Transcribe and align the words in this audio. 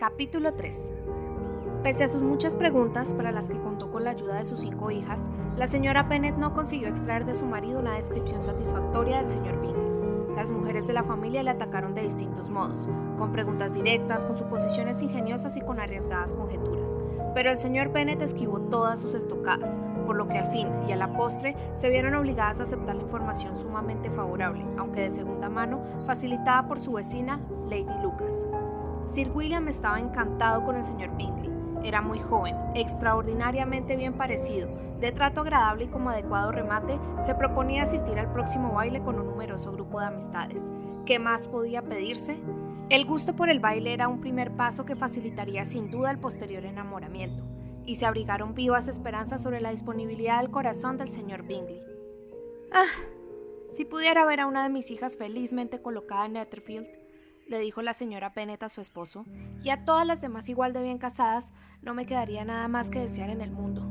Capítulo 0.00 0.54
3 0.54 0.92
Pese 1.82 2.04
a 2.04 2.08
sus 2.08 2.22
muchas 2.22 2.56
preguntas, 2.56 3.12
para 3.12 3.32
las 3.32 3.50
que 3.50 3.60
contó 3.60 3.92
con 3.92 4.04
la 4.04 4.12
ayuda 4.12 4.36
de 4.36 4.46
sus 4.46 4.60
cinco 4.60 4.90
hijas, 4.90 5.28
la 5.58 5.66
señora 5.66 6.04
Bennett 6.04 6.38
no 6.38 6.54
consiguió 6.54 6.88
extraer 6.88 7.26
de 7.26 7.34
su 7.34 7.44
marido 7.44 7.80
una 7.80 7.96
descripción 7.96 8.42
satisfactoria 8.42 9.18
del 9.18 9.28
señor 9.28 9.60
Bingley. 9.60 10.34
Las 10.34 10.50
mujeres 10.50 10.86
de 10.86 10.94
la 10.94 11.02
familia 11.02 11.42
le 11.42 11.50
atacaron 11.50 11.94
de 11.94 12.00
distintos 12.00 12.48
modos, 12.48 12.88
con 13.18 13.30
preguntas 13.30 13.74
directas, 13.74 14.24
con 14.24 14.38
suposiciones 14.38 15.02
ingeniosas 15.02 15.54
y 15.58 15.60
con 15.60 15.78
arriesgadas 15.78 16.32
conjeturas. 16.32 16.96
Pero 17.34 17.50
el 17.50 17.58
señor 17.58 17.92
Bennett 17.92 18.22
esquivó 18.22 18.58
todas 18.58 19.02
sus 19.02 19.12
estocadas, 19.12 19.78
por 20.06 20.16
lo 20.16 20.28
que 20.28 20.38
al 20.38 20.50
fin 20.50 20.68
y 20.88 20.92
a 20.92 20.96
la 20.96 21.12
postre 21.12 21.54
se 21.74 21.90
vieron 21.90 22.14
obligadas 22.14 22.60
a 22.60 22.62
aceptar 22.62 22.96
la 22.96 23.02
información 23.02 23.58
sumamente 23.58 24.08
favorable, 24.08 24.64
aunque 24.78 25.02
de 25.02 25.10
segunda 25.10 25.50
mano, 25.50 25.82
facilitada 26.06 26.66
por 26.66 26.80
su 26.80 26.92
vecina, 26.92 27.38
Lady 27.68 28.02
Lucas. 28.02 28.46
Sir 29.02 29.30
William 29.34 29.68
estaba 29.68 29.98
encantado 29.98 30.64
con 30.64 30.76
el 30.76 30.82
señor 30.82 31.16
Bingley. 31.16 31.50
Era 31.82 32.02
muy 32.02 32.18
joven, 32.18 32.56
extraordinariamente 32.74 33.96
bien 33.96 34.14
parecido, 34.14 34.68
de 35.00 35.12
trato 35.12 35.40
agradable 35.40 35.84
y 35.84 35.88
como 35.88 36.10
adecuado 36.10 36.52
remate, 36.52 36.98
se 37.18 37.34
proponía 37.34 37.84
asistir 37.84 38.18
al 38.18 38.32
próximo 38.32 38.72
baile 38.72 39.02
con 39.02 39.18
un 39.18 39.26
numeroso 39.26 39.72
grupo 39.72 39.98
de 39.98 40.06
amistades. 40.06 40.68
¿Qué 41.06 41.18
más 41.18 41.48
podía 41.48 41.82
pedirse? 41.82 42.38
El 42.90 43.06
gusto 43.06 43.34
por 43.34 43.48
el 43.48 43.60
baile 43.60 43.94
era 43.94 44.08
un 44.08 44.20
primer 44.20 44.50
paso 44.56 44.84
que 44.84 44.96
facilitaría 44.96 45.64
sin 45.64 45.90
duda 45.90 46.10
el 46.10 46.18
posterior 46.18 46.64
enamoramiento, 46.66 47.44
y 47.86 47.96
se 47.96 48.04
abrigaron 48.04 48.54
vivas 48.54 48.88
esperanzas 48.88 49.42
sobre 49.42 49.60
la 49.60 49.70
disponibilidad 49.70 50.40
del 50.40 50.50
corazón 50.50 50.98
del 50.98 51.08
señor 51.08 51.44
Bingley. 51.44 51.80
Ah, 52.72 52.84
si 53.70 53.84
pudiera 53.86 54.26
ver 54.26 54.40
a 54.40 54.46
una 54.46 54.64
de 54.64 54.68
mis 54.68 54.90
hijas 54.90 55.16
felizmente 55.16 55.80
colocada 55.80 56.26
en 56.26 56.34
Netherfield, 56.34 56.99
le 57.50 57.58
dijo 57.58 57.82
la 57.82 57.94
señora 57.94 58.30
Bennet 58.30 58.62
a 58.62 58.68
su 58.68 58.80
esposo, 58.80 59.26
y 59.64 59.70
a 59.70 59.84
todas 59.84 60.06
las 60.06 60.20
demás 60.20 60.48
igual 60.48 60.72
de 60.72 60.84
bien 60.84 60.98
casadas, 60.98 61.52
no 61.82 61.94
me 61.94 62.06
quedaría 62.06 62.44
nada 62.44 62.68
más 62.68 62.90
que 62.90 63.00
desear 63.00 63.28
en 63.28 63.40
el 63.40 63.50
mundo. 63.50 63.82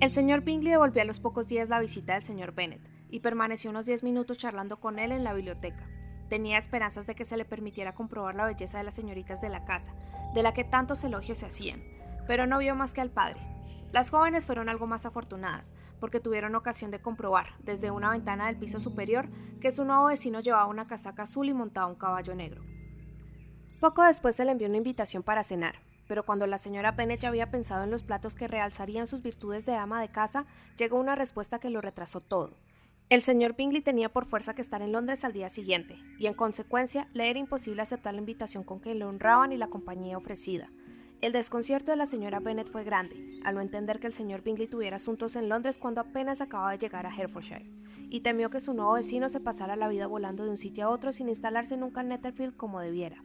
El 0.00 0.12
señor 0.12 0.42
Bingley 0.42 0.72
devolvió 0.72 1.00
a 1.00 1.06
los 1.06 1.18
pocos 1.18 1.48
días 1.48 1.70
la 1.70 1.80
visita 1.80 2.12
del 2.12 2.22
señor 2.22 2.52
Bennet 2.52 2.82
y 3.08 3.20
permaneció 3.20 3.70
unos 3.70 3.86
diez 3.86 4.02
minutos 4.02 4.36
charlando 4.36 4.78
con 4.78 4.98
él 4.98 5.12
en 5.12 5.24
la 5.24 5.32
biblioteca. 5.32 5.88
Tenía 6.28 6.58
esperanzas 6.58 7.06
de 7.06 7.14
que 7.14 7.24
se 7.24 7.38
le 7.38 7.46
permitiera 7.46 7.94
comprobar 7.94 8.34
la 8.34 8.44
belleza 8.44 8.76
de 8.76 8.84
las 8.84 8.94
señoritas 8.94 9.40
de 9.40 9.48
la 9.48 9.64
casa, 9.64 9.94
de 10.34 10.42
la 10.42 10.52
que 10.52 10.64
tantos 10.64 11.04
elogios 11.04 11.38
se 11.38 11.46
hacían, 11.46 11.82
pero 12.26 12.46
no 12.46 12.58
vio 12.58 12.74
más 12.74 12.92
que 12.92 13.00
al 13.00 13.10
padre, 13.10 13.40
las 13.92 14.10
jóvenes 14.10 14.46
fueron 14.46 14.68
algo 14.68 14.86
más 14.86 15.06
afortunadas, 15.06 15.72
porque 16.00 16.20
tuvieron 16.20 16.54
ocasión 16.54 16.90
de 16.90 17.00
comprobar, 17.00 17.54
desde 17.60 17.90
una 17.90 18.10
ventana 18.10 18.46
del 18.46 18.56
piso 18.56 18.80
superior, 18.80 19.28
que 19.60 19.72
su 19.72 19.84
nuevo 19.84 20.06
vecino 20.06 20.40
llevaba 20.40 20.66
una 20.66 20.86
casaca 20.86 21.22
azul 21.22 21.48
y 21.48 21.54
montaba 21.54 21.86
un 21.86 21.94
caballo 21.94 22.34
negro. 22.34 22.62
Poco 23.80 24.02
después 24.02 24.36
se 24.36 24.44
le 24.44 24.52
envió 24.52 24.68
una 24.68 24.78
invitación 24.78 25.22
para 25.22 25.44
cenar, 25.44 25.76
pero 26.08 26.24
cuando 26.24 26.46
la 26.46 26.58
señora 26.58 26.92
Bennet 26.92 27.20
ya 27.20 27.28
había 27.28 27.50
pensado 27.50 27.84
en 27.84 27.90
los 27.90 28.02
platos 28.02 28.34
que 28.34 28.48
realzarían 28.48 29.06
sus 29.06 29.22
virtudes 29.22 29.66
de 29.66 29.74
ama 29.74 30.00
de 30.00 30.08
casa, 30.08 30.46
llegó 30.76 30.98
una 30.98 31.14
respuesta 31.14 31.58
que 31.58 31.70
lo 31.70 31.80
retrasó 31.80 32.20
todo. 32.20 32.56
El 33.08 33.22
señor 33.22 33.54
Bingley 33.54 33.82
tenía 33.82 34.08
por 34.08 34.26
fuerza 34.26 34.54
que 34.54 34.62
estar 34.62 34.82
en 34.82 34.92
Londres 34.92 35.24
al 35.24 35.32
día 35.32 35.48
siguiente, 35.48 35.96
y 36.18 36.26
en 36.26 36.34
consecuencia 36.34 37.08
le 37.12 37.30
era 37.30 37.38
imposible 37.38 37.82
aceptar 37.82 38.14
la 38.14 38.20
invitación 38.20 38.64
con 38.64 38.80
que 38.80 38.94
le 38.94 39.04
honraban 39.04 39.52
y 39.52 39.56
la 39.56 39.68
compañía 39.68 40.18
ofrecida. 40.18 40.68
El 41.22 41.32
desconcierto 41.32 41.90
de 41.90 41.96
la 41.96 42.04
señora 42.04 42.40
Bennet 42.40 42.68
fue 42.68 42.84
grande, 42.84 43.40
al 43.42 43.54
no 43.54 43.62
entender 43.62 43.98
que 43.98 44.06
el 44.06 44.12
señor 44.12 44.42
Bingley 44.42 44.68
tuviera 44.68 44.96
asuntos 44.96 45.34
en 45.34 45.48
Londres 45.48 45.78
cuando 45.78 46.02
apenas 46.02 46.42
acababa 46.42 46.72
de 46.72 46.78
llegar 46.78 47.06
a 47.06 47.14
Herefordshire, 47.14 47.64
y 48.10 48.20
temió 48.20 48.50
que 48.50 48.60
su 48.60 48.74
nuevo 48.74 48.92
vecino 48.92 49.30
se 49.30 49.40
pasara 49.40 49.76
la 49.76 49.88
vida 49.88 50.06
volando 50.06 50.44
de 50.44 50.50
un 50.50 50.58
sitio 50.58 50.84
a 50.84 50.90
otro 50.90 51.12
sin 51.12 51.30
instalarse 51.30 51.78
nunca 51.78 52.02
en 52.02 52.08
Netherfield 52.08 52.54
como 52.54 52.80
debiera. 52.80 53.24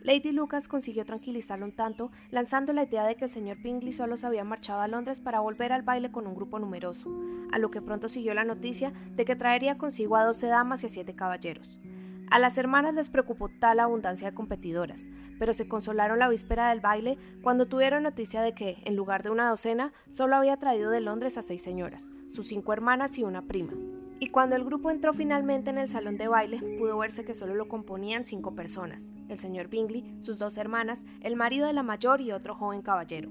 Lady 0.00 0.32
Lucas 0.32 0.68
consiguió 0.68 1.04
tranquilizarlo 1.04 1.66
un 1.66 1.76
tanto, 1.76 2.10
lanzando 2.30 2.72
la 2.72 2.84
idea 2.84 3.04
de 3.04 3.14
que 3.14 3.24
el 3.24 3.30
señor 3.30 3.58
Bingley 3.58 3.92
solo 3.92 4.16
se 4.16 4.26
había 4.26 4.42
marchado 4.42 4.80
a 4.80 4.88
Londres 4.88 5.20
para 5.20 5.40
volver 5.40 5.72
al 5.72 5.82
baile 5.82 6.10
con 6.10 6.26
un 6.26 6.34
grupo 6.34 6.58
numeroso, 6.58 7.10
a 7.52 7.58
lo 7.58 7.70
que 7.70 7.82
pronto 7.82 8.08
siguió 8.08 8.32
la 8.32 8.44
noticia 8.44 8.90
de 9.14 9.26
que 9.26 9.36
traería 9.36 9.76
consigo 9.76 10.16
a 10.16 10.24
doce 10.24 10.46
damas 10.46 10.82
y 10.82 10.86
a 10.86 10.88
siete 10.88 11.14
caballeros. 11.14 11.78
A 12.32 12.38
las 12.38 12.56
hermanas 12.56 12.94
les 12.94 13.10
preocupó 13.10 13.50
tal 13.50 13.78
abundancia 13.78 14.30
de 14.30 14.34
competidoras, 14.34 15.06
pero 15.38 15.52
se 15.52 15.68
consolaron 15.68 16.18
la 16.18 16.30
víspera 16.30 16.70
del 16.70 16.80
baile 16.80 17.18
cuando 17.42 17.68
tuvieron 17.68 18.04
noticia 18.04 18.40
de 18.40 18.54
que, 18.54 18.78
en 18.86 18.96
lugar 18.96 19.22
de 19.22 19.28
una 19.28 19.50
docena, 19.50 19.92
solo 20.08 20.36
había 20.36 20.56
traído 20.56 20.90
de 20.90 21.02
Londres 21.02 21.36
a 21.36 21.42
seis 21.42 21.62
señoras, 21.62 22.10
sus 22.30 22.48
cinco 22.48 22.72
hermanas 22.72 23.18
y 23.18 23.22
una 23.22 23.42
prima. 23.42 23.74
Y 24.18 24.30
cuando 24.30 24.56
el 24.56 24.64
grupo 24.64 24.90
entró 24.90 25.12
finalmente 25.12 25.68
en 25.68 25.76
el 25.76 25.88
salón 25.88 26.16
de 26.16 26.28
baile, 26.28 26.58
pudo 26.78 26.96
verse 26.96 27.26
que 27.26 27.34
solo 27.34 27.54
lo 27.54 27.68
componían 27.68 28.24
cinco 28.24 28.54
personas, 28.54 29.10
el 29.28 29.38
señor 29.38 29.68
Bingley, 29.68 30.16
sus 30.18 30.38
dos 30.38 30.56
hermanas, 30.56 31.04
el 31.20 31.36
marido 31.36 31.66
de 31.66 31.74
la 31.74 31.82
mayor 31.82 32.22
y 32.22 32.32
otro 32.32 32.54
joven 32.54 32.80
caballero. 32.80 33.28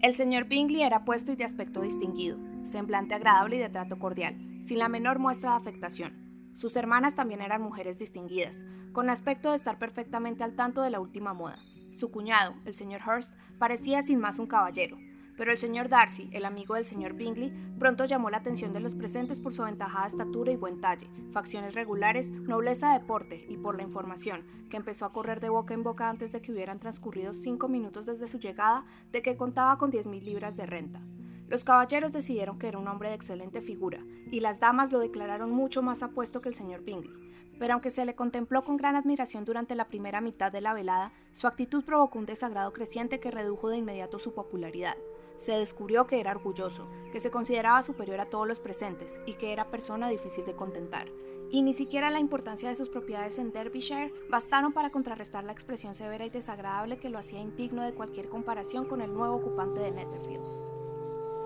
El 0.00 0.14
señor 0.14 0.44
Bingley 0.44 0.82
era 0.82 1.04
puesto 1.04 1.32
y 1.32 1.34
de 1.34 1.42
aspecto 1.42 1.80
distinguido, 1.80 2.38
semblante 2.62 3.16
agradable 3.16 3.56
y 3.56 3.58
de 3.58 3.70
trato 3.70 3.98
cordial, 3.98 4.36
sin 4.62 4.78
la 4.78 4.88
menor 4.88 5.18
muestra 5.18 5.50
de 5.50 5.56
afectación. 5.56 6.31
Sus 6.56 6.76
hermanas 6.76 7.14
también 7.14 7.40
eran 7.40 7.62
mujeres 7.62 7.98
distinguidas, 7.98 8.62
con 8.92 9.10
aspecto 9.10 9.50
de 9.50 9.56
estar 9.56 9.78
perfectamente 9.78 10.44
al 10.44 10.54
tanto 10.54 10.82
de 10.82 10.90
la 10.90 11.00
última 11.00 11.34
moda. 11.34 11.58
Su 11.92 12.10
cuñado, 12.10 12.54
el 12.64 12.74
señor 12.74 13.00
Hurst, 13.06 13.34
parecía 13.58 14.02
sin 14.02 14.18
más 14.18 14.38
un 14.38 14.46
caballero, 14.46 14.96
pero 15.36 15.50
el 15.50 15.58
señor 15.58 15.88
Darcy, 15.88 16.28
el 16.32 16.44
amigo 16.44 16.74
del 16.74 16.84
señor 16.84 17.14
Bingley, 17.14 17.52
pronto 17.78 18.04
llamó 18.04 18.30
la 18.30 18.38
atención 18.38 18.72
de 18.72 18.80
los 18.80 18.94
presentes 18.94 19.40
por 19.40 19.52
su 19.52 19.62
aventajada 19.62 20.06
estatura 20.06 20.52
y 20.52 20.56
buen 20.56 20.80
talle, 20.80 21.08
facciones 21.32 21.74
regulares, 21.74 22.30
nobleza 22.30 22.92
de 22.92 23.00
porte 23.00 23.44
y 23.48 23.56
por 23.56 23.76
la 23.76 23.82
información, 23.82 24.44
que 24.70 24.76
empezó 24.76 25.04
a 25.04 25.12
correr 25.12 25.40
de 25.40 25.48
boca 25.48 25.74
en 25.74 25.82
boca 25.82 26.08
antes 26.08 26.32
de 26.32 26.40
que 26.40 26.52
hubieran 26.52 26.78
transcurrido 26.78 27.32
cinco 27.32 27.68
minutos 27.68 28.06
desde 28.06 28.28
su 28.28 28.38
llegada, 28.38 28.84
de 29.10 29.22
que 29.22 29.36
contaba 29.36 29.78
con 29.78 29.90
diez 29.90 30.06
mil 30.06 30.24
libras 30.24 30.56
de 30.56 30.66
renta. 30.66 31.00
Los 31.52 31.64
caballeros 31.64 32.14
decidieron 32.14 32.58
que 32.58 32.66
era 32.66 32.78
un 32.78 32.88
hombre 32.88 33.10
de 33.10 33.14
excelente 33.14 33.60
figura, 33.60 34.02
y 34.30 34.40
las 34.40 34.58
damas 34.58 34.90
lo 34.90 35.00
declararon 35.00 35.50
mucho 35.50 35.82
más 35.82 36.02
apuesto 36.02 36.40
que 36.40 36.48
el 36.48 36.54
señor 36.54 36.80
Bingley. 36.80 37.12
Pero 37.58 37.74
aunque 37.74 37.90
se 37.90 38.06
le 38.06 38.14
contempló 38.14 38.64
con 38.64 38.78
gran 38.78 38.96
admiración 38.96 39.44
durante 39.44 39.74
la 39.74 39.86
primera 39.86 40.22
mitad 40.22 40.50
de 40.50 40.62
la 40.62 40.72
velada, 40.72 41.12
su 41.32 41.46
actitud 41.46 41.84
provocó 41.84 42.18
un 42.18 42.24
desagrado 42.24 42.72
creciente 42.72 43.20
que 43.20 43.30
redujo 43.30 43.68
de 43.68 43.76
inmediato 43.76 44.18
su 44.18 44.32
popularidad. 44.32 44.96
Se 45.36 45.52
descubrió 45.52 46.06
que 46.06 46.20
era 46.20 46.30
orgulloso, 46.30 46.88
que 47.12 47.20
se 47.20 47.30
consideraba 47.30 47.82
superior 47.82 48.20
a 48.20 48.30
todos 48.30 48.48
los 48.48 48.58
presentes 48.58 49.20
y 49.26 49.34
que 49.34 49.52
era 49.52 49.70
persona 49.70 50.08
difícil 50.08 50.46
de 50.46 50.56
contentar. 50.56 51.08
Y 51.50 51.60
ni 51.60 51.74
siquiera 51.74 52.08
la 52.08 52.18
importancia 52.18 52.70
de 52.70 52.76
sus 52.76 52.88
propiedades 52.88 53.38
en 53.38 53.52
Derbyshire 53.52 54.10
bastaron 54.30 54.72
para 54.72 54.88
contrarrestar 54.88 55.44
la 55.44 55.52
expresión 55.52 55.94
severa 55.94 56.24
y 56.24 56.30
desagradable 56.30 56.96
que 56.96 57.10
lo 57.10 57.18
hacía 57.18 57.42
indigno 57.42 57.82
de 57.82 57.92
cualquier 57.92 58.30
comparación 58.30 58.86
con 58.86 59.02
el 59.02 59.12
nuevo 59.12 59.34
ocupante 59.34 59.80
de 59.80 59.90
Netherfield. 59.90 60.61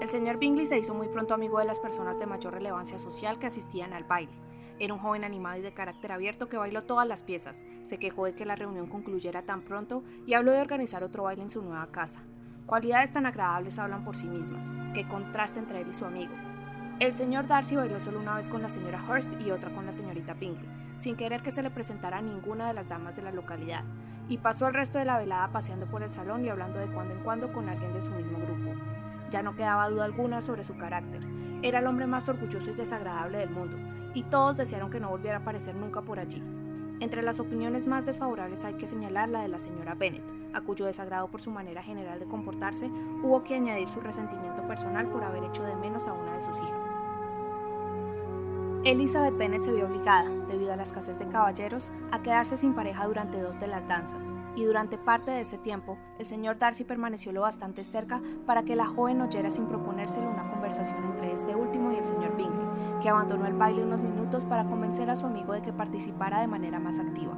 El 0.00 0.10
señor 0.10 0.38
Bingley 0.38 0.66
se 0.66 0.78
hizo 0.78 0.94
muy 0.94 1.08
pronto 1.08 1.32
amigo 1.32 1.58
de 1.58 1.64
las 1.64 1.80
personas 1.80 2.18
de 2.18 2.26
mayor 2.26 2.52
relevancia 2.52 2.98
social 2.98 3.38
que 3.38 3.46
asistían 3.46 3.94
al 3.94 4.04
baile. 4.04 4.32
Era 4.78 4.92
un 4.92 5.00
joven 5.00 5.24
animado 5.24 5.58
y 5.58 5.62
de 5.62 5.72
carácter 5.72 6.12
abierto 6.12 6.50
que 6.50 6.58
bailó 6.58 6.82
todas 6.82 7.08
las 7.08 7.22
piezas, 7.22 7.64
se 7.84 7.98
quejó 7.98 8.26
de 8.26 8.34
que 8.34 8.44
la 8.44 8.56
reunión 8.56 8.88
concluyera 8.88 9.42
tan 9.42 9.62
pronto 9.62 10.04
y 10.26 10.34
habló 10.34 10.52
de 10.52 10.60
organizar 10.60 11.02
otro 11.02 11.22
baile 11.22 11.42
en 11.42 11.50
su 11.50 11.62
nueva 11.62 11.86
casa. 11.86 12.20
Cualidades 12.66 13.10
tan 13.10 13.24
agradables 13.24 13.78
hablan 13.78 14.04
por 14.04 14.16
sí 14.16 14.26
mismas, 14.26 14.70
que 14.92 15.08
contraste 15.08 15.60
entre 15.60 15.80
él 15.80 15.88
y 15.88 15.94
su 15.94 16.04
amigo. 16.04 16.34
El 17.00 17.14
señor 17.14 17.46
Darcy 17.46 17.76
bailó 17.76 17.98
solo 17.98 18.20
una 18.20 18.34
vez 18.36 18.50
con 18.50 18.60
la 18.60 18.68
señora 18.68 19.02
Hurst 19.08 19.32
y 19.40 19.50
otra 19.50 19.70
con 19.74 19.86
la 19.86 19.92
señorita 19.92 20.34
Bingley, 20.34 20.68
sin 20.98 21.16
querer 21.16 21.42
que 21.42 21.52
se 21.52 21.62
le 21.62 21.70
presentara 21.70 22.18
a 22.18 22.22
ninguna 22.22 22.68
de 22.68 22.74
las 22.74 22.90
damas 22.90 23.16
de 23.16 23.22
la 23.22 23.32
localidad, 23.32 23.84
y 24.28 24.38
pasó 24.38 24.68
el 24.68 24.74
resto 24.74 24.98
de 24.98 25.06
la 25.06 25.18
velada 25.18 25.48
paseando 25.52 25.86
por 25.86 26.02
el 26.02 26.12
salón 26.12 26.44
y 26.44 26.50
hablando 26.50 26.78
de 26.78 26.88
cuando 26.88 27.14
en 27.14 27.22
cuando 27.22 27.50
con 27.52 27.68
alguien 27.70 27.94
de 27.94 28.02
su 28.02 28.10
mismo 28.10 28.38
grupo. 28.38 28.74
Ya 29.30 29.42
no 29.42 29.54
quedaba 29.54 29.88
duda 29.88 30.04
alguna 30.04 30.40
sobre 30.40 30.64
su 30.64 30.76
carácter. 30.76 31.22
Era 31.62 31.80
el 31.80 31.86
hombre 31.86 32.06
más 32.06 32.28
orgulloso 32.28 32.70
y 32.70 32.74
desagradable 32.74 33.38
del 33.38 33.50
mundo, 33.50 33.76
y 34.14 34.22
todos 34.24 34.56
desearon 34.56 34.90
que 34.90 35.00
no 35.00 35.10
volviera 35.10 35.38
a 35.38 35.40
aparecer 35.40 35.74
nunca 35.74 36.02
por 36.02 36.18
allí. 36.18 36.42
Entre 37.00 37.22
las 37.22 37.40
opiniones 37.40 37.86
más 37.86 38.06
desfavorables 38.06 38.64
hay 38.64 38.74
que 38.74 38.86
señalar 38.86 39.28
la 39.28 39.42
de 39.42 39.48
la 39.48 39.58
señora 39.58 39.94
Bennet, 39.94 40.22
a 40.54 40.62
cuyo 40.62 40.86
desagrado 40.86 41.28
por 41.28 41.42
su 41.42 41.50
manera 41.50 41.82
general 41.82 42.18
de 42.18 42.26
comportarse 42.26 42.90
hubo 43.22 43.44
que 43.44 43.54
añadir 43.54 43.88
su 43.88 44.00
resentimiento 44.00 44.66
personal 44.66 45.06
por 45.08 45.22
haber 45.22 45.44
hecho 45.44 45.62
de 45.62 45.76
menos 45.76 46.08
a 46.08 46.14
una 46.14 46.32
de 46.32 46.40
sus 46.40 46.56
hijas. 46.56 46.95
Elizabeth 48.86 49.36
Bennet 49.36 49.62
se 49.62 49.72
vio 49.72 49.86
obligada, 49.86 50.30
debido 50.46 50.72
a 50.72 50.76
la 50.76 50.84
escasez 50.84 51.18
de 51.18 51.26
caballeros, 51.26 51.90
a 52.12 52.22
quedarse 52.22 52.56
sin 52.56 52.72
pareja 52.72 53.04
durante 53.04 53.40
dos 53.40 53.58
de 53.58 53.66
las 53.66 53.88
danzas, 53.88 54.30
y 54.54 54.62
durante 54.62 54.96
parte 54.96 55.32
de 55.32 55.40
ese 55.40 55.58
tiempo, 55.58 55.98
el 56.20 56.24
señor 56.24 56.60
Darcy 56.60 56.84
permaneció 56.84 57.32
lo 57.32 57.40
bastante 57.40 57.82
cerca 57.82 58.22
para 58.46 58.62
que 58.62 58.76
la 58.76 58.86
joven 58.86 59.20
oyera 59.20 59.50
sin 59.50 59.66
proponérselo 59.66 60.30
una 60.30 60.48
conversación 60.48 61.02
entre 61.02 61.32
este 61.32 61.56
último 61.56 61.90
y 61.90 61.96
el 61.96 62.06
señor 62.06 62.36
Bingley, 62.36 62.64
que 63.02 63.08
abandonó 63.08 63.46
el 63.46 63.54
baile 63.54 63.82
unos 63.82 64.02
minutos 64.02 64.44
para 64.44 64.66
convencer 64.66 65.10
a 65.10 65.16
su 65.16 65.26
amigo 65.26 65.52
de 65.52 65.62
que 65.62 65.72
participara 65.72 66.40
de 66.40 66.46
manera 66.46 66.78
más 66.78 67.00
activa. 67.00 67.34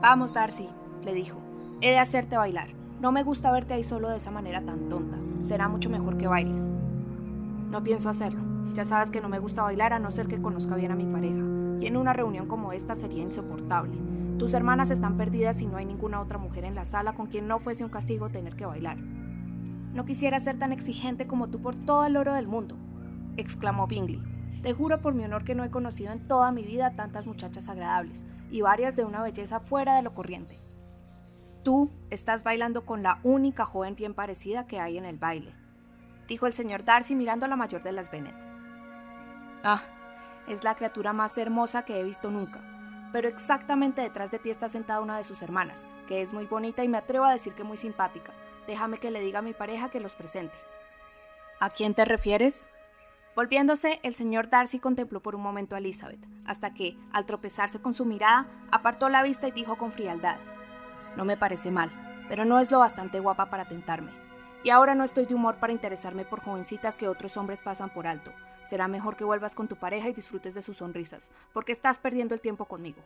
Vamos, 0.00 0.32
Darcy, 0.32 0.68
le 1.04 1.14
dijo, 1.14 1.38
he 1.80 1.92
de 1.92 1.98
hacerte 1.98 2.36
bailar. 2.36 2.70
No 3.00 3.12
me 3.12 3.22
gusta 3.22 3.52
verte 3.52 3.74
ahí 3.74 3.84
solo 3.84 4.08
de 4.08 4.16
esa 4.16 4.32
manera 4.32 4.60
tan 4.62 4.88
tonta. 4.88 5.16
Será 5.42 5.68
mucho 5.68 5.90
mejor 5.90 6.18
que 6.18 6.26
bailes. 6.26 6.72
No 7.70 7.84
pienso 7.84 8.08
hacerlo. 8.08 8.53
Ya 8.74 8.84
sabes 8.84 9.12
que 9.12 9.20
no 9.20 9.28
me 9.28 9.38
gusta 9.38 9.62
bailar 9.62 9.92
a 9.92 10.00
no 10.00 10.10
ser 10.10 10.26
que 10.26 10.42
conozca 10.42 10.74
bien 10.74 10.90
a 10.90 10.96
mi 10.96 11.06
pareja, 11.06 11.44
y 11.80 11.86
en 11.86 11.96
una 11.96 12.12
reunión 12.12 12.48
como 12.48 12.72
esta 12.72 12.96
sería 12.96 13.22
insoportable. 13.22 13.96
Tus 14.36 14.52
hermanas 14.52 14.90
están 14.90 15.16
perdidas 15.16 15.60
y 15.60 15.66
no 15.66 15.76
hay 15.76 15.86
ninguna 15.86 16.20
otra 16.20 16.38
mujer 16.38 16.64
en 16.64 16.74
la 16.74 16.84
sala 16.84 17.14
con 17.14 17.28
quien 17.28 17.46
no 17.46 17.60
fuese 17.60 17.84
un 17.84 17.90
castigo 17.90 18.30
tener 18.30 18.56
que 18.56 18.66
bailar. 18.66 18.96
No 18.98 20.04
quisiera 20.04 20.40
ser 20.40 20.58
tan 20.58 20.72
exigente 20.72 21.28
como 21.28 21.46
tú 21.50 21.62
por 21.62 21.76
todo 21.76 22.04
el 22.04 22.16
oro 22.16 22.34
del 22.34 22.48
mundo, 22.48 22.76
exclamó 23.36 23.86
Bingley. 23.86 24.20
Te 24.60 24.72
juro 24.72 25.00
por 25.00 25.14
mi 25.14 25.24
honor 25.24 25.44
que 25.44 25.54
no 25.54 25.62
he 25.62 25.70
conocido 25.70 26.12
en 26.12 26.26
toda 26.26 26.50
mi 26.50 26.64
vida 26.64 26.96
tantas 26.96 27.28
muchachas 27.28 27.68
agradables, 27.68 28.26
y 28.50 28.60
varias 28.62 28.96
de 28.96 29.04
una 29.04 29.22
belleza 29.22 29.60
fuera 29.60 29.94
de 29.94 30.02
lo 30.02 30.14
corriente. 30.14 30.58
Tú 31.62 31.90
estás 32.10 32.42
bailando 32.42 32.84
con 32.84 33.04
la 33.04 33.20
única 33.22 33.66
joven 33.66 33.94
bien 33.94 34.14
parecida 34.14 34.66
que 34.66 34.80
hay 34.80 34.98
en 34.98 35.04
el 35.04 35.16
baile, 35.16 35.54
dijo 36.26 36.48
el 36.48 36.52
señor 36.52 36.84
Darcy 36.84 37.14
mirando 37.14 37.46
a 37.46 37.48
la 37.48 37.56
mayor 37.56 37.84
de 37.84 37.92
las 37.92 38.10
Bennet. 38.10 38.43
Ah, 39.66 39.82
es 40.46 40.62
la 40.62 40.74
criatura 40.74 41.14
más 41.14 41.38
hermosa 41.38 41.86
que 41.86 41.98
he 41.98 42.04
visto 42.04 42.30
nunca, 42.30 42.60
pero 43.12 43.28
exactamente 43.28 44.02
detrás 44.02 44.30
de 44.30 44.38
ti 44.38 44.50
está 44.50 44.68
sentada 44.68 45.00
una 45.00 45.16
de 45.16 45.24
sus 45.24 45.40
hermanas, 45.40 45.86
que 46.06 46.20
es 46.20 46.34
muy 46.34 46.44
bonita 46.44 46.84
y 46.84 46.88
me 46.88 46.98
atrevo 46.98 47.24
a 47.24 47.32
decir 47.32 47.54
que 47.54 47.64
muy 47.64 47.78
simpática. 47.78 48.34
Déjame 48.66 48.98
que 48.98 49.10
le 49.10 49.22
diga 49.22 49.38
a 49.38 49.42
mi 49.42 49.54
pareja 49.54 49.88
que 49.88 50.00
los 50.00 50.14
presente. 50.14 50.54
¿A 51.60 51.70
quién 51.70 51.94
te 51.94 52.04
refieres? 52.04 52.68
Volviéndose, 53.34 54.00
el 54.02 54.14
señor 54.14 54.50
Darcy 54.50 54.80
contempló 54.80 55.20
por 55.20 55.34
un 55.34 55.42
momento 55.42 55.74
a 55.74 55.78
Elizabeth, 55.78 56.26
hasta 56.44 56.74
que, 56.74 56.98
al 57.10 57.24
tropezarse 57.24 57.80
con 57.80 57.94
su 57.94 58.04
mirada, 58.04 58.46
apartó 58.70 59.08
la 59.08 59.22
vista 59.22 59.48
y 59.48 59.52
dijo 59.52 59.76
con 59.78 59.92
frialdad, 59.92 60.36
No 61.16 61.24
me 61.24 61.38
parece 61.38 61.70
mal, 61.70 61.90
pero 62.28 62.44
no 62.44 62.58
es 62.58 62.70
lo 62.70 62.80
bastante 62.80 63.18
guapa 63.18 63.46
para 63.48 63.64
tentarme. 63.64 64.12
Y 64.62 64.68
ahora 64.68 64.94
no 64.94 65.04
estoy 65.04 65.24
de 65.24 65.34
humor 65.34 65.56
para 65.56 65.72
interesarme 65.72 66.26
por 66.26 66.42
jovencitas 66.42 66.98
que 66.98 67.08
otros 67.08 67.38
hombres 67.38 67.62
pasan 67.62 67.88
por 67.88 68.06
alto. 68.06 68.30
Será 68.64 68.88
mejor 68.88 69.16
que 69.16 69.24
vuelvas 69.24 69.54
con 69.54 69.68
tu 69.68 69.76
pareja 69.76 70.08
y 70.08 70.14
disfrutes 70.14 70.54
de 70.54 70.62
sus 70.62 70.78
sonrisas, 70.78 71.30
porque 71.52 71.70
estás 71.70 71.98
perdiendo 71.98 72.34
el 72.34 72.40
tiempo 72.40 72.64
conmigo. 72.64 73.02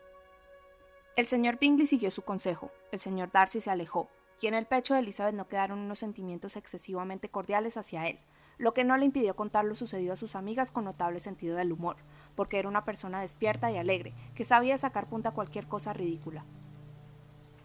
El 1.17 1.27
señor 1.27 1.59
Bingley 1.59 1.85
siguió 1.85 2.09
su 2.11 2.21
consejo. 2.21 2.71
El 2.93 3.01
señor 3.01 3.29
Darcy 3.29 3.59
se 3.59 3.69
alejó, 3.69 4.09
y 4.39 4.47
en 4.47 4.53
el 4.53 4.65
pecho 4.65 4.93
de 4.93 5.01
Elizabeth 5.01 5.35
no 5.35 5.49
quedaron 5.49 5.79
unos 5.79 5.99
sentimientos 5.99 6.55
excesivamente 6.55 7.27
cordiales 7.27 7.75
hacia 7.75 8.07
él, 8.07 8.19
lo 8.57 8.73
que 8.73 8.85
no 8.85 8.95
le 8.95 9.03
impidió 9.03 9.35
contar 9.35 9.65
lo 9.65 9.75
sucedido 9.75 10.13
a 10.13 10.15
sus 10.15 10.35
amigas 10.35 10.71
con 10.71 10.85
notable 10.85 11.19
sentido 11.19 11.57
del 11.57 11.73
humor, 11.73 11.97
porque 12.35 12.57
era 12.57 12.69
una 12.69 12.85
persona 12.85 13.19
despierta 13.19 13.69
y 13.69 13.75
alegre, 13.75 14.13
que 14.35 14.45
sabía 14.45 14.77
sacar 14.77 15.07
punta 15.07 15.29
a 15.29 15.33
cualquier 15.33 15.67
cosa 15.67 15.91
ridícula. 15.91 16.45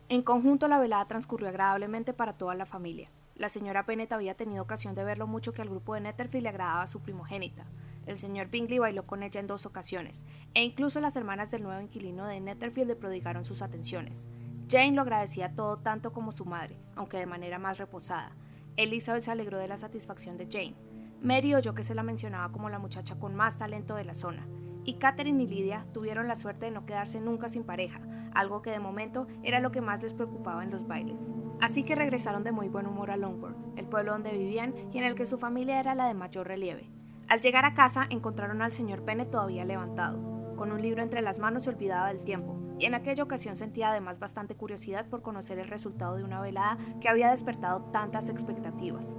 En 0.08 0.23
conjunto 0.23 0.67
la 0.67 0.79
velada 0.79 1.06
transcurrió 1.06 1.49
agradablemente 1.49 2.12
para 2.12 2.32
toda 2.32 2.56
la 2.56 2.67
familia. 2.67 3.08
La 3.37 3.49
señora 3.49 3.83
Bennet 3.83 4.13
había 4.13 4.37
tenido 4.37 4.63
ocasión 4.63 4.95
de 4.95 5.03
ver 5.03 5.19
lo 5.19 5.27
mucho 5.27 5.53
que 5.53 5.61
al 5.61 5.69
grupo 5.69 5.95
de 5.95 6.01
Netherfield 6.03 6.45
le 6.45 6.49
agradaba 6.51 6.87
su 6.87 7.01
primogénita. 7.01 7.67
El 8.07 8.17
señor 8.17 8.49
Bingley 8.49 8.79
bailó 8.79 9.07
con 9.07 9.25
ella 9.25 9.41
en 9.41 9.49
dos 9.49 9.67
ocasiones, 9.67 10.25
e 10.55 10.63
incluso 10.63 11.01
las 11.01 11.17
hermanas 11.17 11.51
del 11.51 11.65
nuevo 11.65 11.81
inquilino 11.81 12.27
de 12.27 12.39
Netherfield 12.39 12.89
le 12.89 12.97
prodigaron 12.97 13.45
sus 13.45 13.61
atenciones. 13.61 14.29
Jane 14.71 14.93
lo 14.93 15.03
agradecía 15.03 15.55
todo 15.55 15.79
tanto 15.79 16.13
como 16.13 16.31
su 16.31 16.45
madre, 16.45 16.79
aunque 16.95 17.19
de 17.19 17.27
manera 17.27 17.59
más 17.59 17.79
reposada. 17.79 18.37
Elizabeth 18.77 19.23
se 19.23 19.33
alegró 19.33 19.59
de 19.59 19.69
la 19.69 19.79
satisfacción 19.79 20.37
de 20.37 20.47
Jane. 20.51 20.77
Mary 21.21 21.55
oyó 21.55 21.75
que 21.75 21.83
se 21.83 21.95
la 21.95 22.03
mencionaba 22.03 22.53
como 22.53 22.71
la 22.71 22.79
muchacha 22.79 23.19
con 23.19 23.35
más 23.35 23.59
talento 23.59 23.97
de 23.97 24.05
la 24.05 24.15
zona, 24.15 24.47
y 24.85 24.95
Catherine 24.95 25.43
y 25.43 25.47
Lydia 25.47 25.87
tuvieron 25.93 26.29
la 26.29 26.37
suerte 26.37 26.67
de 26.67 26.73
no 26.73 26.87
quedarse 26.87 27.21
nunca 27.21 27.49
sin 27.49 27.65
pareja, 27.65 28.01
algo 28.35 28.63
que 28.63 28.71
de 28.71 28.81
momento 28.81 29.27
era 29.43 29.61
lo 29.61 29.73
que 29.73 29.81
más 29.81 30.03
les 30.03 30.15
preocupaba 30.15 30.63
en 30.63 30.71
los 30.71 30.87
bailes. 30.87 31.31
Así 31.61 31.85
que 31.85 31.95
regresaron 31.95 32.45
de 32.45 32.53
muy 32.53 32.69
buen 32.69 32.87
humor 32.87 33.11
a 33.11 33.17
Longbourn, 33.17 33.75
el 33.77 33.87
pueblo 33.87 34.13
donde 34.13 34.33
vivían 34.33 34.75
y 34.93 34.99
en 34.99 35.05
el 35.05 35.15
que 35.15 35.27
su 35.27 35.39
familia 35.39 35.81
era 35.81 35.95
la 35.95 36.07
de 36.07 36.15
mayor 36.15 36.49
relieve. 36.49 36.91
Al 37.29 37.41
llegar 37.41 37.65
a 37.65 37.75
casa 37.75 38.07
encontraron 38.11 38.61
al 38.61 38.73
señor 38.73 39.05
Bennet 39.05 39.31
todavía 39.31 39.65
levantado, 39.65 40.55
con 40.57 40.73
un 40.73 40.83
libro 40.83 41.03
entre 41.03 41.23
las 41.23 41.39
manos 41.39 41.65
se 41.65 41.71
olvidaba 41.71 42.09
del 42.09 42.23
tiempo, 42.23 42.57
y 42.79 42.87
en 42.87 42.95
aquella 42.95 43.23
ocasión 43.23 43.57
sentía 43.57 43.91
además 43.91 44.19
bastante 44.19 44.55
curiosidad 44.55 45.07
por 45.07 45.23
conocer 45.23 45.59
el 45.59 45.69
resultado 45.69 46.17
de 46.17 46.25
una 46.25 46.41
velada 46.41 46.77
que 47.01 47.09
había 47.09 47.31
despertado 47.31 47.83
tantas 47.93 48.29
expectativas. 48.29 49.17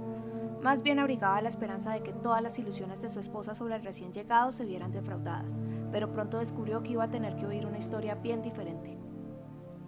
Más 0.66 0.82
bien 0.82 0.98
abrigaba 0.98 1.40
la 1.40 1.48
esperanza 1.48 1.92
de 1.92 2.02
que 2.02 2.12
todas 2.12 2.42
las 2.42 2.58
ilusiones 2.58 3.00
de 3.00 3.08
su 3.08 3.20
esposa 3.20 3.54
sobre 3.54 3.76
el 3.76 3.84
recién 3.84 4.12
llegado 4.12 4.50
se 4.50 4.64
vieran 4.64 4.90
defraudadas, 4.90 5.52
pero 5.92 6.10
pronto 6.10 6.40
descubrió 6.40 6.82
que 6.82 6.90
iba 6.90 7.04
a 7.04 7.08
tener 7.08 7.36
que 7.36 7.46
oír 7.46 7.66
una 7.66 7.78
historia 7.78 8.16
bien 8.16 8.42
diferente. 8.42 8.98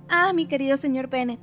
Ah, 0.09 0.33
mi 0.33 0.47
querido 0.47 0.77
señor 0.77 1.09
Bennet, 1.09 1.41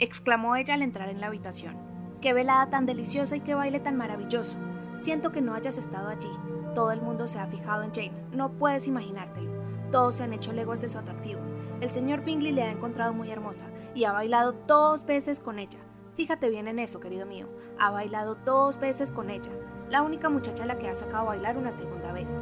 exclamó 0.00 0.56
ella 0.56 0.74
al 0.74 0.82
entrar 0.82 1.08
en 1.08 1.20
la 1.20 1.28
habitación. 1.28 1.76
Qué 2.20 2.32
velada 2.32 2.68
tan 2.68 2.84
deliciosa 2.84 3.36
y 3.36 3.42
qué 3.42 3.54
baile 3.54 3.78
tan 3.78 3.96
maravilloso. 3.96 4.56
Siento 4.96 5.30
que 5.30 5.40
no 5.40 5.54
hayas 5.54 5.78
estado 5.78 6.08
allí. 6.08 6.32
Todo 6.74 6.90
el 6.90 7.00
mundo 7.00 7.28
se 7.28 7.38
ha 7.38 7.46
fijado 7.46 7.84
en 7.84 7.94
Jane. 7.94 8.24
No 8.32 8.50
puedes 8.50 8.88
imaginártelo. 8.88 9.52
Todos 9.92 10.16
se 10.16 10.24
han 10.24 10.32
hecho 10.32 10.52
leguas 10.52 10.80
de 10.80 10.88
su 10.88 10.98
atractivo. 10.98 11.40
El 11.80 11.92
señor 11.92 12.24
Bingley 12.24 12.50
le 12.50 12.64
ha 12.64 12.72
encontrado 12.72 13.14
muy 13.14 13.30
hermosa 13.30 13.66
y 13.94 14.02
ha 14.02 14.10
bailado 14.10 14.56
dos 14.66 15.06
veces 15.06 15.38
con 15.38 15.60
ella. 15.60 15.78
Fíjate 16.18 16.50
bien 16.50 16.66
en 16.66 16.80
eso, 16.80 16.98
querido 16.98 17.26
mío. 17.26 17.46
Ha 17.78 17.92
bailado 17.92 18.34
dos 18.34 18.80
veces 18.80 19.12
con 19.12 19.30
ella. 19.30 19.52
La 19.88 20.02
única 20.02 20.28
muchacha 20.28 20.64
a 20.64 20.66
la 20.66 20.76
que 20.76 20.88
ha 20.88 20.94
sacado 20.96 21.18
a 21.18 21.26
bailar 21.26 21.56
una 21.56 21.70
segunda 21.70 22.10
vez. 22.12 22.40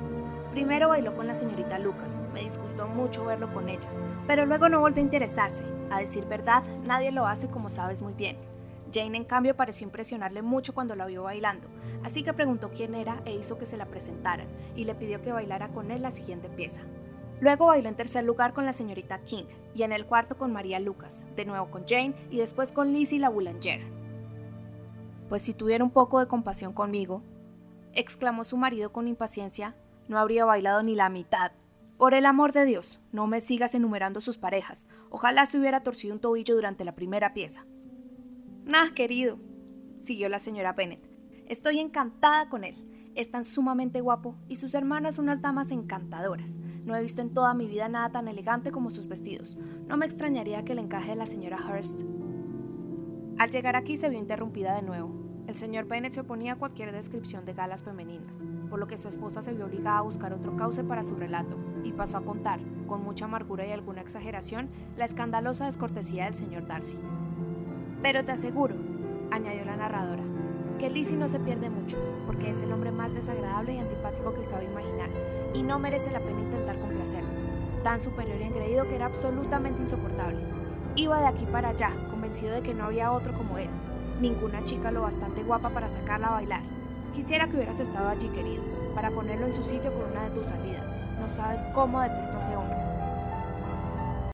Primero 0.51 0.89
bailó 0.89 1.15
con 1.15 1.27
la 1.27 1.35
señorita 1.35 1.79
Lucas. 1.79 2.23
Me 2.33 2.41
disgustó 2.41 2.89
mucho 2.89 3.27
verlo 3.27 3.53
con 3.53 3.69
ella. 3.69 3.87
Pero 4.27 4.47
luego 4.47 4.71
no 4.71 4.81
volvió 4.81 5.03
a 5.03 5.05
interesarse. 5.05 5.63
A 5.91 5.99
decir 5.99 6.25
verdad, 6.25 6.63
nadie 6.87 7.13
lo 7.13 7.27
hace 7.27 7.49
como 7.49 7.69
sabes 7.69 8.01
muy 8.01 8.15
bien. 8.15 8.39
Jane, 8.91 9.19
en 9.19 9.25
cambio, 9.25 9.55
pareció 9.55 9.85
impresionarle 9.85 10.41
mucho 10.41 10.73
cuando 10.73 10.97
la 10.97 11.05
vio 11.05 11.25
bailando, 11.25 11.69
así 12.03 12.23
que 12.23 12.33
preguntó 12.33 12.71
quién 12.71 12.95
era 12.95 13.21
e 13.25 13.35
hizo 13.35 13.59
que 13.59 13.67
se 13.67 13.77
la 13.77 13.85
presentaran, 13.87 14.47
y 14.77 14.85
le 14.85 14.95
pidió 14.95 15.21
que 15.21 15.33
bailara 15.33 15.69
con 15.69 15.91
él 15.91 16.03
la 16.03 16.13
siguiente 16.13 16.49
pieza. 16.49 16.83
Luego 17.41 17.67
bailó 17.67 17.89
en 17.89 17.97
tercer 17.97 18.25
lugar 18.25 18.53
con 18.53 18.65
la 18.65 18.73
señorita 18.73 19.19
King 19.25 19.45
y 19.75 19.83
en 19.83 19.93
el 19.93 20.07
cuarto 20.07 20.37
con 20.37 20.53
María 20.53 20.81
Lucas, 20.81 21.23
de 21.37 21.45
nuevo 21.45 21.71
con 21.71 21.87
Jane 21.87 22.15
y 22.31 22.39
después 22.39 22.73
con 22.73 22.93
Lizzie 22.93 23.19
la 23.19 23.29
Boulanger. 23.29 23.83
Pues 25.29 25.43
si 25.43 25.53
tuviera 25.53 25.85
un 25.85 25.91
poco 25.91 26.21
de 26.21 26.29
compasión 26.29 26.73
conmigo, 26.73 27.23
exclamó 27.93 28.45
su 28.45 28.57
marido 28.57 28.93
con 28.93 29.09
impaciencia, 29.09 29.75
no 30.09 30.19
habría 30.19 30.45
bailado 30.45 30.83
ni 30.83 30.95
la 30.95 31.09
mitad. 31.09 31.53
Por 31.99 32.15
el 32.15 32.27
amor 32.27 32.53
de 32.53 32.65
Dios, 32.65 33.01
no 33.11 33.27
me 33.27 33.41
sigas 33.41 33.75
enumerando 33.75 34.21
sus 34.21 34.37
parejas. 34.39 34.87
Ojalá 35.11 35.47
se 35.47 35.59
hubiera 35.59 35.83
torcido 35.83 36.15
un 36.15 36.21
tobillo 36.21 36.55
durante 36.55 36.85
la 36.85 36.95
primera 36.95 37.33
pieza. 37.35 37.65
Nah, 38.65 38.91
querido, 38.95 39.39
siguió 40.01 40.29
la 40.29 40.39
señora 40.39 40.73
Bennet. 40.73 41.09
Estoy 41.47 41.81
encantada 41.81 42.49
con 42.49 42.65
él. 42.65 42.77
Es 43.17 43.31
tan 43.31 43.47
sumamente 43.47 44.03
guapo 44.03 44.35
y 44.47 44.57
sus 44.57 44.75
hermanas 44.75 45.19
unas 45.19 45.41
damas 45.41 45.71
encantadoras. 45.71 46.59
No 46.85 46.95
he 46.95 47.01
visto 47.01 47.23
en 47.23 47.33
toda 47.33 47.55
mi 47.55 47.67
vida 47.67 47.89
nada 47.89 48.11
tan 48.11 48.29
elegante 48.29 48.71
como 48.71 48.91
sus 48.91 49.09
vestidos. 49.09 49.57
No 49.89 49.97
me 49.97 50.05
extrañaría 50.05 50.67
que 50.67 50.73
el 50.73 50.81
encaje 50.81 51.13
de 51.13 51.17
la 51.17 51.25
señora 51.25 51.59
Hurst. 51.59 52.03
Al 53.39 53.51
llegar 53.51 53.75
aquí 53.75 53.97
se 53.97 54.11
vio 54.11 54.19
interrumpida 54.19 54.75
de 54.75 54.83
nuevo. 54.83 55.11
El 55.47 55.55
señor 55.55 55.87
Bennet 55.87 56.13
se 56.13 56.21
oponía 56.21 56.53
a 56.53 56.57
cualquier 56.57 56.93
descripción 56.93 57.47
de 57.47 57.55
galas 57.55 57.83
femeninas, 57.83 58.45
por 58.69 58.79
lo 58.79 58.87
que 58.87 58.99
su 58.99 59.09
esposa 59.09 59.41
se 59.41 59.55
vio 59.55 59.65
obligada 59.65 59.99
a 59.99 60.03
buscar 60.03 60.35
otro 60.35 60.55
cauce 60.55 60.85
para 60.85 61.03
su 61.03 61.15
relato, 61.15 61.57
y 61.85 61.93
pasó 61.93 62.19
a 62.19 62.25
contar, 62.25 62.61
con 62.87 63.03
mucha 63.03 63.25
amargura 63.25 63.67
y 63.67 63.71
alguna 63.71 64.03
exageración, 64.03 64.69
la 64.97 65.07
escandalosa 65.07 65.67
descortesía 65.67 66.25
del 66.25 66.35
señor 66.35 66.67
Darcy. 66.67 66.99
Pero 68.03 68.27
te 68.27 68.33
aseguro, 68.33 68.75
añadió 69.31 69.65
la 69.65 69.77
narradora, 69.77 70.25
que 70.77 70.91
Lizzie 70.91 71.17
no 71.17 71.29
se 71.29 71.41
pierde 71.41 71.71
mucho, 71.71 71.99
porque 72.27 72.51
es 72.51 72.63
el 72.63 72.73
hombre 72.73 72.93
más 72.93 73.13
desagradable 73.15 73.75
y 73.75 73.79
antipático 73.79 74.35
que 74.35 74.45
cabe 74.45 74.65
imaginar, 74.65 75.09
y 75.55 75.63
no 75.63 75.79
merece 75.79 76.11
la 76.11 76.21
pena 76.21 76.41
intentar 76.41 76.79
complacerlo. 76.79 77.29
Tan 77.83 78.01
superior 78.01 78.37
y 78.41 78.45
engreído 78.45 78.85
que 78.85 78.97
era 78.97 79.07
absolutamente 79.07 79.83
insoportable. 79.83 80.39
Iba 80.97 81.21
de 81.21 81.27
aquí 81.27 81.47
para 81.47 81.71
allá, 81.71 81.91
convencido 82.11 82.55
de 82.55 82.63
que 82.63 82.75
no 82.75 82.85
había 82.85 83.13
otro 83.13 83.33
como 83.35 83.59
él. 83.59 83.69
Ninguna 84.21 84.65
chica 84.65 84.91
lo 84.91 85.03
bastante 85.03 85.43
guapa 85.43 85.71
para 85.71 85.89
sacarla 85.89 86.29
a 86.29 86.33
bailar. 86.33 86.63
Quisiera 87.15 87.49
que 87.49 87.57
hubieras 87.57 87.81
estado 87.81 88.09
allí, 88.09 88.29
querido, 88.29 88.63
para 88.95 89.11
ponerlo 89.11 89.47
en 89.47 89.55
su 89.55 89.63
sitio 89.63 89.93
con 89.93 90.11
una 90.11 90.25
de 90.25 90.31
tus 90.31 90.47
salidas. 90.47 90.91
No 91.21 91.29
sabes 91.29 91.63
cómo 91.75 92.01
detesto 92.01 92.37
a 92.37 92.41
ese 92.41 92.57
hombre. 92.57 92.86